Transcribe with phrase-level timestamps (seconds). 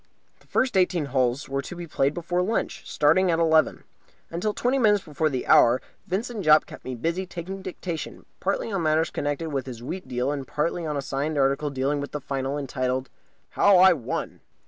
[0.39, 3.83] The first eighteen holes were to be played before lunch, starting at eleven.
[4.31, 8.81] Until twenty minutes before the hour Vincent Jopp kept me busy taking dictation, partly on
[8.81, 12.19] matters connected with his wheat deal and partly on a signed article dealing with the
[12.19, 13.11] Final, entitled
[13.51, 14.39] "How I Won."